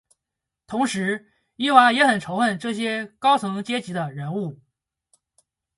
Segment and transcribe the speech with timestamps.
[0.65, 4.59] 同时伊娃也很仇恨这些高层阶级的人物。